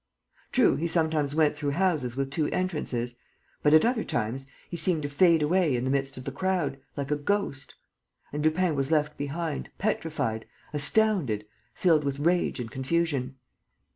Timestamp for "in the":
5.75-5.91